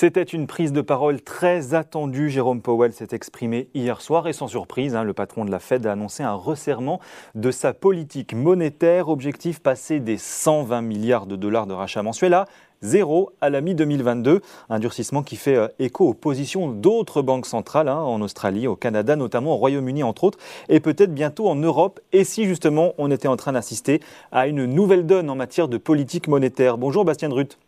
[0.00, 2.30] C'était une prise de parole très attendue.
[2.30, 5.84] Jérôme Powell s'est exprimé hier soir et sans surprise, hein, le patron de la Fed
[5.84, 7.00] a annoncé un resserrement
[7.34, 9.10] de sa politique monétaire.
[9.10, 12.46] Objectif passer des 120 milliards de dollars de rachat mensuel à
[12.80, 14.40] zéro à la mi-2022.
[14.70, 18.76] Un durcissement qui fait euh, écho aux positions d'autres banques centrales hein, en Australie, au
[18.76, 20.38] Canada, notamment au Royaume-Uni entre autres,
[20.70, 22.00] et peut-être bientôt en Europe.
[22.12, 24.00] Et si justement on était en train d'assister
[24.32, 26.78] à une nouvelle donne en matière de politique monétaire?
[26.78, 27.58] Bonjour Bastien Drut.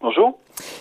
[0.00, 0.38] Bonjour.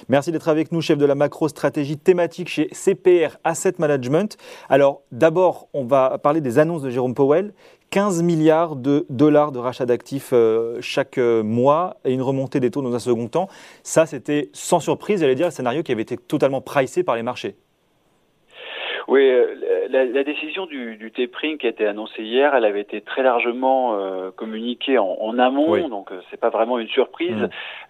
[0.09, 4.37] Merci d'être avec nous, chef de la macro-stratégie thématique chez CPR Asset Management.
[4.69, 7.53] Alors d'abord, on va parler des annonces de Jérôme Powell.
[7.91, 12.71] 15 milliards de dollars de rachat d'actifs euh, chaque euh, mois et une remontée des
[12.71, 13.47] taux dans un second temps.
[13.83, 17.23] Ça, c'était sans surprise, j'allais dire, un scénario qui avait été totalement pricé par les
[17.23, 17.55] marchés.
[19.07, 19.21] Oui,
[19.93, 23.23] euh, la, décision du, du tapering qui a été annoncée hier, elle avait été très
[23.23, 27.35] largement euh, communiquée en, amont, donc euh, c'est pas vraiment une surprise.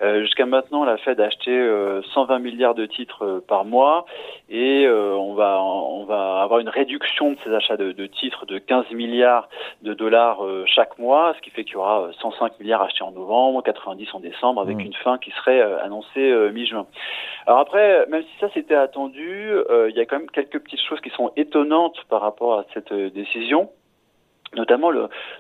[0.02, 0.20] Mm.
[0.22, 1.52] Jusqu'à maintenant, la Fed a acheté
[2.14, 4.06] 120 milliards de titres par mois
[4.50, 8.58] et on va on va avoir une réduction de ces achats de, de titres de
[8.58, 9.48] 15 milliards
[9.84, 13.64] de dollars chaque mois, ce qui fait qu'il y aura 105 milliards achetés en novembre,
[13.64, 14.82] 90 en décembre, avec mm.
[14.82, 16.86] une fin qui serait annoncée mi-juin.
[17.48, 19.52] Alors après, même si ça c'était attendu,
[19.90, 22.92] il y a quand même quelques petites choses qui sont étonnantes par rapport à cette
[22.92, 23.70] euh, décision.
[24.56, 24.94] Notamment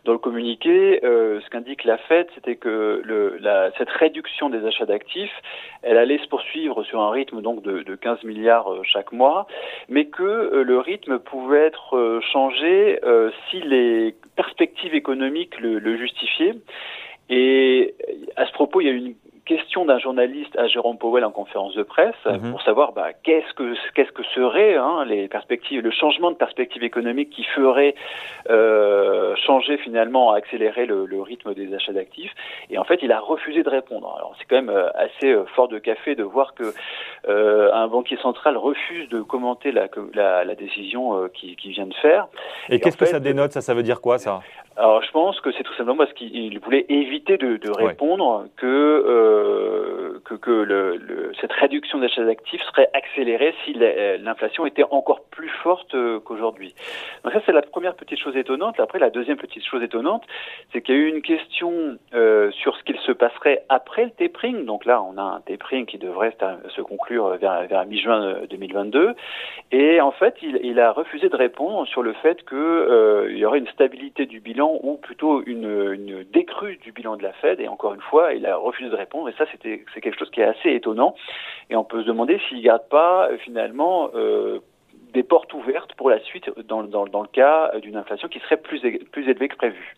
[0.03, 3.01] dans le communiqué, euh, ce qu'indique la Fed, c'était que
[3.77, 5.31] cette réduction des achats d'actifs,
[5.83, 9.47] elle allait se poursuivre sur un rythme donc de, de 15 milliards euh, chaque mois,
[9.87, 12.99] mais que le rythme pouvait être changé
[13.49, 16.55] si les perspectives économiques le, le justifiaient.
[17.29, 17.95] Et
[18.35, 21.75] à ce propos, il y a une question d'un journaliste à Jérôme Powell en conférence
[21.75, 22.51] de presse mhm.
[22.51, 26.83] pour savoir bah, qu'est-ce que qu'est-ce que serait hein, les perspectives, le changement de perspective
[26.83, 27.95] économique qui ferait
[28.49, 32.33] euh, changer finalement, accélérer le, le rythme des achats d'actifs.
[32.69, 34.13] Et en fait, il a refusé de répondre.
[34.17, 36.73] Alors c'est quand même euh, assez euh, fort de café de voir que
[37.27, 41.93] euh, un banquier central refuse de commenter la, la, la décision qu'il qui vient de
[41.95, 42.27] faire.
[42.69, 43.51] Et, qu'est-ce que ça dénote?
[43.51, 44.41] Ça, ça veut dire quoi ça?
[44.77, 48.65] Alors je pense que c'est tout simplement parce qu'il voulait éviter de, de répondre que,
[48.65, 55.21] euh, que, que le, le, cette réduction d'achat d'actifs serait accélérée si l'inflation était encore
[55.31, 56.75] plus forte euh, qu'aujourd'hui.
[57.23, 58.77] Donc ça c'est la première petite chose étonnante.
[58.81, 60.23] Après la deuxième petite chose étonnante,
[60.73, 64.11] c'est qu'il y a eu une question euh, sur ce qu'il se passerait après le
[64.11, 64.65] tapering.
[64.65, 66.35] Donc là on a un tapering qui devrait
[66.75, 68.99] se conclure vers, vers mi-juin 2022.
[68.99, 69.13] Euh,
[69.71, 73.45] Et en fait il, il, a refusé de répondre sur le fait qu'il euh, y
[73.45, 77.59] aurait une stabilité du bilan ou plutôt une, une, décrue du bilan de la Fed.
[77.59, 79.29] Et encore une fois, il a refusé de répondre.
[79.29, 81.15] Et ça, c'était c'est quelque chose qui est assez étonnant.
[81.69, 84.59] Et on peut se demander s'il ne garde pas euh, finalement euh,
[85.13, 88.57] des portes ouvertes pour la suite dans, dans, dans le cas d'une inflation qui serait
[88.57, 88.81] plus,
[89.11, 89.95] plus élevée que prévu.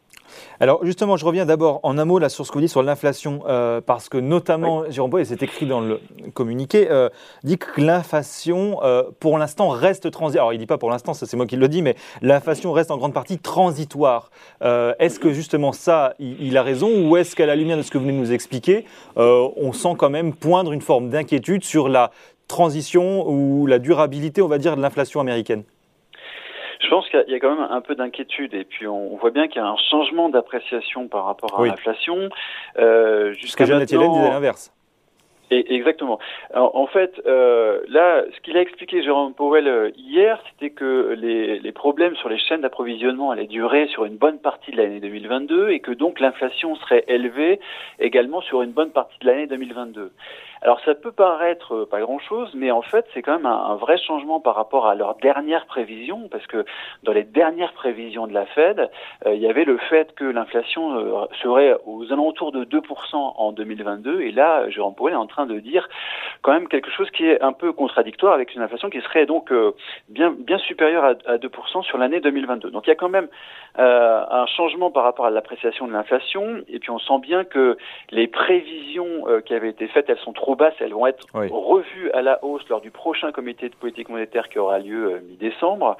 [0.59, 2.83] Alors justement, je reviens d'abord en un mot là sur ce que vous dites sur
[2.83, 5.99] l'inflation, euh, parce que notamment Jérôme Paul, et c'est écrit dans le
[6.33, 7.09] communiqué, euh,
[7.43, 10.45] dit que l'inflation, euh, pour l'instant, reste transitoire.
[10.45, 12.91] Alors il dit pas pour l'instant, ça c'est moi qui le dis, mais l'inflation reste
[12.91, 14.31] en grande partie transitoire.
[14.61, 17.91] Est-ce que justement ça, il, il a raison, ou est-ce qu'à la lumière de ce
[17.91, 21.89] que vous venez de nous expliquer, on sent quand même poindre une forme d'inquiétude sur
[21.89, 22.11] la
[22.47, 25.63] transition ou la durabilité, on va dire, de l'inflation américaine?
[26.87, 29.47] Je pense qu'il y, a quand même un peu d'inquiétude et puis on, voit bien
[29.47, 32.29] qu'il y a un changement d'appréciation par rapport à l'inflation.
[32.79, 34.73] Euh, Jusqu'à Yellen disait l'inverse.
[35.49, 36.19] Et exactement.
[36.53, 41.15] Alors, en fait, euh, là, ce qu'il a expliqué Jérôme Powell euh, hier, c'était que
[41.17, 44.99] les, les, problèmes sur les chaînes d'approvisionnement allaient durer sur une bonne partie de l'année
[44.99, 47.61] 2022 et que donc l'inflation serait élevée
[47.99, 50.11] également sur une bonne partie de l'année 2022.
[50.61, 53.75] Alors ça peut paraître euh, pas grand-chose, mais en fait c'est quand même un, un,
[53.75, 56.65] vrai changement par rapport à leurs dernières prévisions, parce que
[57.03, 58.89] dans les dernières prévisions de la Fed,
[59.25, 62.81] euh, il y avait le fait que l'inflation euh, serait aux alentours de 2%
[63.13, 65.87] en 2022, et là Jérôme Powell est en train de dire
[66.41, 69.51] quand même quelque chose qui est un peu contradictoire avec une inflation qui serait donc
[69.51, 69.71] euh,
[70.09, 72.71] bien, bien supérieure à, à 2% sur l'année 2022.
[72.71, 73.27] Donc il y a quand même
[73.79, 77.77] euh, un changement par rapport à l'appréciation de l'inflation, et puis on sent bien que
[78.09, 81.47] les prévisions euh, qui avaient été faites, elles sont trop basses, elles vont être oui.
[81.51, 85.19] revues à la hausse lors du prochain comité de politique monétaire qui aura lieu euh,
[85.29, 85.95] mi-décembre.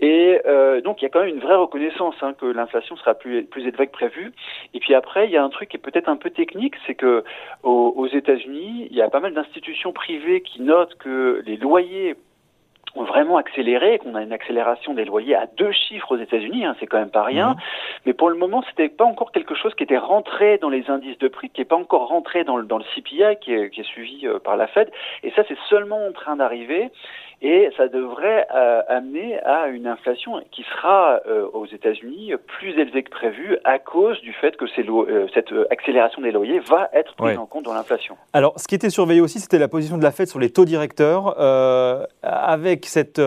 [0.00, 3.14] Et euh, donc il y a quand même une vraie reconnaissance hein, que l'inflation sera
[3.14, 4.32] plus, plus élevée que prévu.
[4.74, 6.94] Et puis après, il y a un truc qui est peut-être un peu technique, c'est
[6.94, 7.24] que
[7.62, 12.16] aux, aux États-Unis, il y a pas mal d'institutions privées qui notent que les loyers
[12.94, 16.76] ont vraiment accéléré, qu'on a une accélération des loyers à deux chiffres aux États-Unis, hein,
[16.80, 17.50] c'est quand même pas rien.
[17.50, 17.56] Mmh.
[18.06, 21.18] Mais pour le moment, c'était pas encore quelque chose qui était rentré dans les indices
[21.18, 23.80] de prix, qui est pas encore rentré dans le, dans le CPI qui est, qui
[23.80, 24.90] est suivi euh, par la Fed.
[25.22, 26.90] Et ça, c'est seulement en train d'arriver.
[27.42, 33.02] Et ça devrait euh, amener à une inflation qui sera euh, aux États-Unis plus élevée
[33.02, 37.38] que prévu à cause du fait que euh, cette accélération des loyers va être prise
[37.38, 38.16] en compte dans l'inflation.
[38.34, 40.64] Alors, ce qui était surveillé aussi, c'était la position de la Fed sur les taux
[40.64, 41.38] directeurs,
[42.22, 43.20] avec cette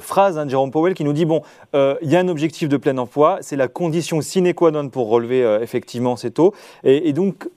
[0.00, 1.42] phrase hein, de Jérôme Powell qui nous dit bon,
[1.74, 5.08] il y a un objectif de plein emploi, c'est la condition sine qua non pour
[5.08, 6.54] relever effectivement ces taux,
[6.84, 7.48] et, et donc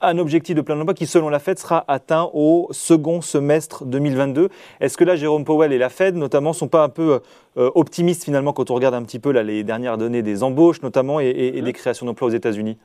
[0.00, 4.48] un objectif de plein emploi qui, selon la Fed, sera atteint au second semestre 2022.
[4.80, 7.20] Est-ce que là, Jérôme Powell et la Fed, notamment, sont pas un peu
[7.56, 10.82] euh, optimistes finalement quand on regarde un petit peu là, les dernières données des embauches,
[10.82, 12.78] notamment, et, et, des créations d'emplois aux États-Unis?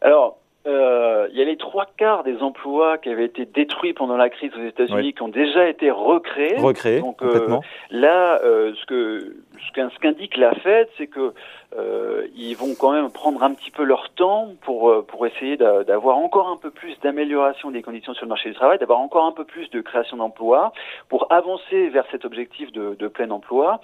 [0.00, 4.16] Alors, euh, il y a les trois quarts des emplois qui avaient été détruits pendant
[4.16, 6.56] la crise aux États-Unis qui ont déjà été recréés.
[6.58, 7.58] Recréés, Donc, euh,
[7.90, 9.36] là, ce que
[9.74, 11.32] ce qu'indique la Fed, c'est que
[11.78, 15.56] euh, ils vont quand même prendre un petit peu leur temps pour euh, pour essayer
[15.56, 19.24] d'avoir encore un peu plus d'amélioration des conditions sur le marché du travail, d'avoir encore
[19.24, 20.72] un peu plus de création d'emplois
[21.08, 23.80] pour avancer vers cet objectif de, de plein emploi.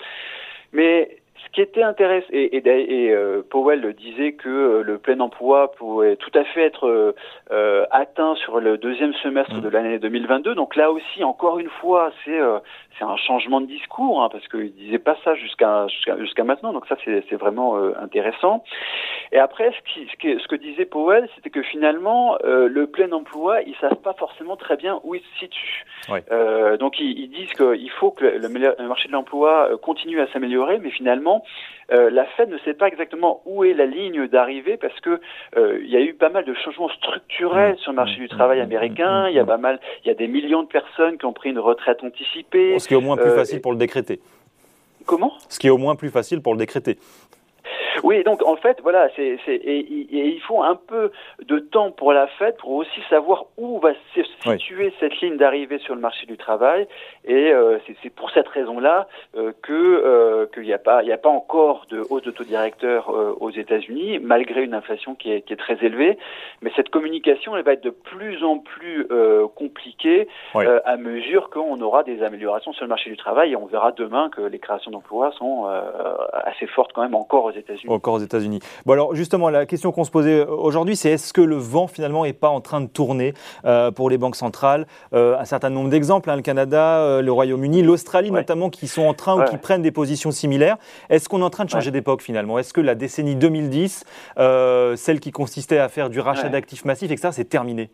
[0.72, 5.20] Mais ce qui était intéressant, et, et, et euh, Powell disait que euh, le plein
[5.20, 7.14] emploi pouvait tout à fait être
[7.50, 9.60] euh, atteint sur le deuxième semestre mmh.
[9.60, 10.54] de l'année 2022.
[10.54, 12.38] Donc là aussi, encore une fois, c'est
[12.98, 15.86] c'est un changement de discours, hein, parce qu'il disait pas ça jusqu'à
[16.18, 16.72] jusqu'à maintenant.
[16.72, 18.64] Donc ça, c'est vraiment intéressant.
[19.32, 23.60] Et après, ce, qui, ce, ce que disait Powell, c'était que finalement, le plein emploi,
[23.62, 25.84] ils savent pas forcément très bien où il se situe.
[26.78, 30.78] donc ils, ils disent qu'il faut que le, le marché de l'emploi continue à s'améliorer,
[30.78, 31.25] mais finalement
[31.92, 35.20] euh, la Fed ne sait pas exactement où est la ligne d'arrivée parce que
[35.56, 38.60] euh, il y a eu pas mal de changements structurels sur le marché du travail
[38.60, 39.26] américain.
[39.26, 39.30] Mmh.
[39.30, 41.50] Il y a pas mal, il y a des millions de personnes qui ont pris
[41.50, 42.78] une retraite anticipée.
[42.78, 44.20] Ce qui est au moins plus euh, facile pour le décréter.
[45.04, 45.32] Comment?
[45.48, 46.98] Ce qui est au moins plus facile pour le décréter.
[48.06, 51.10] Oui, donc en fait, voilà, c'est, c'est et, il faut un peu
[51.44, 55.78] de temps pour la fête pour aussi savoir où va se situer cette ligne d'arrivée
[55.78, 56.86] sur le marché du travail.
[57.24, 61.08] Et euh, c'est, c'est pour cette raison-là euh, que euh, qu'il n'y a pas il
[61.08, 65.16] y a pas encore de hausse de taux directeur euh, aux États-Unis, malgré une inflation
[65.16, 66.16] qui est, qui est très élevée.
[66.62, 71.80] Mais cette communication, elle va être de plus en plus euh, compliquée à mesure qu'on
[71.80, 73.50] aura des améliorations sur le marché du travail.
[73.50, 75.66] Et on verra demain que les créations d'emplois sont
[76.32, 77.95] assez fortes quand même encore aux États-Unis.
[77.96, 78.60] Encore aux États-Unis.
[78.84, 82.24] Bon, alors justement, la question qu'on se posait aujourd'hui, c'est est-ce que le vent finalement
[82.24, 83.32] n'est pas en train de tourner
[83.64, 84.86] euh, pour les banques centrales?
[85.14, 89.02] Euh, Un certain nombre d'exemples, hein, le Canada, euh, le Royaume-Uni, l'Australie notamment, qui sont
[89.02, 90.76] en train ou qui prennent des positions similaires.
[91.08, 92.58] Est-ce qu'on est en train de changer d'époque finalement?
[92.58, 94.04] Est-ce que la décennie 2010,
[94.36, 97.90] celle qui consistait à faire du rachat d'actifs massifs, etc., c'est terminé?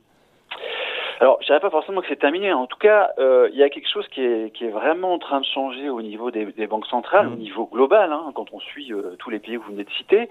[1.23, 2.53] Alors, je dirais pas forcément que c'est terminé.
[2.53, 5.21] En tout cas, euh, il y a quelque chose qui est, qui est vraiment en
[5.21, 7.39] train de changer au niveau des, des banques centrales, au mmh.
[7.39, 10.29] niveau global, hein, quand on suit euh, tous les pays que vous venez de citer.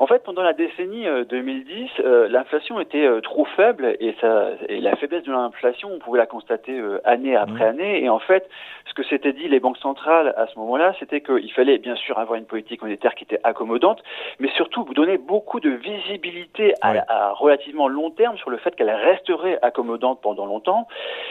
[0.00, 4.50] En fait, pendant la décennie 2010, euh, euh, l'inflation était euh, trop faible et, ça,
[4.68, 7.68] et la faiblesse de l'inflation, on pouvait la constater année après mmh.
[7.68, 8.04] année.
[8.04, 8.48] Et en fait,
[8.86, 12.16] ce que s'étaient dit les banques centrales à ce moment-là, c'était qu'il fallait bien sûr
[12.16, 14.00] avoir une politique monétaire qui était accommodante,
[14.38, 18.90] mais surtout vous donner beaucoup de visibilité à, relativement long terme sur le fait qu'elle
[18.90, 20.86] resterait accommodante pendant longtemps.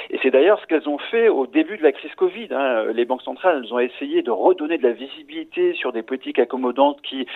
[0.10, 2.50] Et c'est d'ailleurs ce qu'elles ont fait au début de la crise Covid.
[2.52, 2.88] Hein.
[2.94, 7.02] Les banques centrales, elles ont essayé de redonner de la visibilité sur des politiques accommodantes
[7.02, 7.28] qui,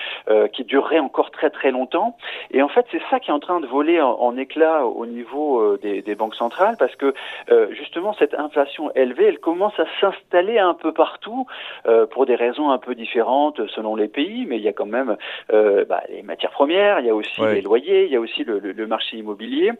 [0.52, 2.18] qui dureraient encore très très longtemps.
[2.50, 5.60] Et en fait, c'est ça qui est en train de voler en, éclat au niveau
[5.60, 7.14] euh, des, des, banques centrales, parce que
[7.52, 11.46] euh, justement cette inflation élevée, elle commence à s'installer un peu partout
[11.86, 14.86] euh, pour des raisons un peu différentes selon les pays, mais il y a quand
[14.86, 15.18] même
[15.52, 18.60] bah, les matières premières, il y a aussi les loyers, il y a aussi le,
[18.60, 19.72] le, marché immobilier.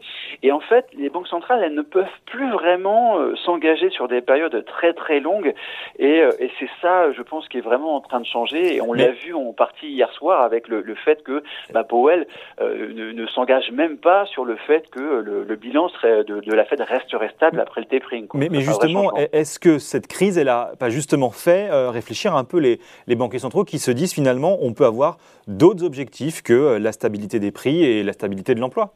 [0.42, 4.64] Et en fait, les banques centrales, elles ne peuvent plus vraiment s'engager sur des périodes
[4.66, 5.54] très très longues.
[5.98, 8.76] Et, et c'est ça, je pense, qui est vraiment en train de changer.
[8.76, 11.31] Et on l'a vu en partie hier soir avec le, le fait que
[11.72, 12.26] bah, Powell
[12.60, 16.80] euh, ne, s'engage même pas sur le fait que le, bilan serait de, la Fed
[16.80, 18.26] resterait stable après le tapering.
[18.34, 22.44] Mais, mais justement, est-ce que cette crise, elle a pas justement fait euh, réfléchir un
[22.44, 26.52] peu les, les banquiers centraux qui se disent finalement on peut avoir d'autres objectifs que
[26.52, 28.94] euh, la stabilité des prix et la stabilité de l'emploi?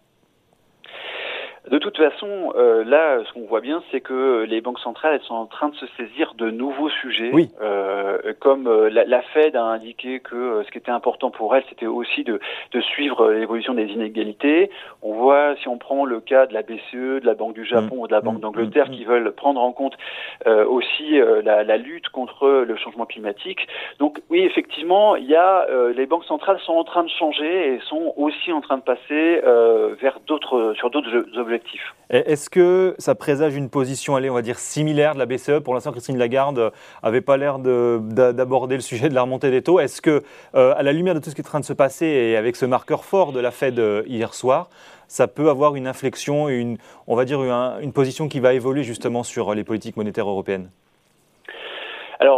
[1.70, 5.26] De toute façon, euh, là, ce qu'on voit bien, c'est que les banques centrales, elles
[5.26, 7.30] sont en train de se saisir de nouveaux sujets.
[7.32, 7.48] Oui.
[7.60, 11.56] Euh, comme euh, la, la, Fed a indiqué que euh, ce qui était important pour
[11.56, 12.38] elle, c'était aussi de,
[12.72, 14.70] de suivre l'évolution des inégalités.
[15.02, 17.96] On voit, si on prend le cas de la BCE, de la Banque du Japon
[17.96, 18.00] mmh.
[18.00, 18.40] ou de la Banque mmh.
[18.40, 18.92] d'Angleterre, mmh.
[18.92, 19.96] qui veulent prendre en compte
[20.46, 23.66] aussi la, la, lutte contre le changement climatique.
[23.98, 27.80] Donc oui, effectivement, il y a les banques centrales sont en train de changer et
[27.80, 29.40] sont aussi en train de passer
[30.00, 31.55] vers d'autres sur d'autres objectifs
[32.08, 35.74] Est-ce que ça présage une position, allez, on va dire, similaire de la BCE Pour
[35.74, 36.72] l'instant, Christine Lagarde
[37.02, 39.80] n'avait pas l'air d'aborder le sujet de la remontée des taux.
[39.80, 40.22] Est-ce que,
[40.54, 42.36] euh, à la lumière de tout ce qui est en train de se passer et
[42.36, 44.70] avec ce marqueur fort de la Fed euh, hier soir,
[45.08, 47.40] ça peut avoir une inflexion, une, on va dire
[47.80, 50.70] une position qui va évoluer justement sur les politiques monétaires européennes?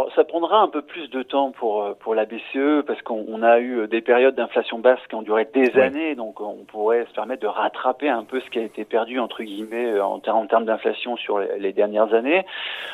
[0.09, 3.43] Alors, ça prendra un peu plus de temps pour euh, pour la BCE parce qu'on
[3.43, 7.13] a eu des périodes d'inflation basse qui ont duré des années, donc on pourrait se
[7.13, 10.45] permettre de rattraper un peu ce qui a été perdu entre guillemets euh, en, en
[10.47, 12.43] termes d'inflation sur les, dernières années.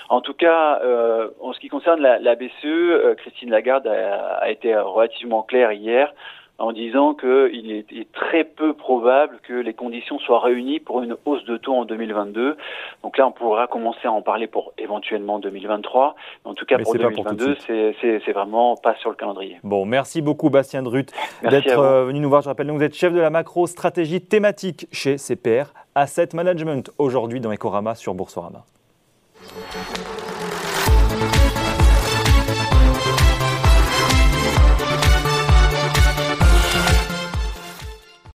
[0.09, 4.49] En tout cas, euh, en ce qui concerne la, la BCE, Christine Lagarde a, a
[4.49, 6.13] été relativement claire hier
[6.57, 11.43] en disant qu'il est, très peu probable que les conditions soient réunies pour une hausse
[11.45, 12.55] de taux en 2022.
[13.03, 16.15] Donc là, on pourra commencer à en parler pour éventuellement 2023.
[16.45, 19.57] Mais en tout cas, pour 2022, c'est vraiment pas sur le calendrier.
[19.63, 21.11] Bon, merci beaucoup, Bastien Drut,
[21.49, 22.41] d'être euh, venu nous voir.
[22.41, 27.39] Je rappelle que vous êtes chef de la macro-stratégie thématique chez CPR Asset Management, aujourd'hui
[27.39, 28.65] dans Ecorama sur Boursorama.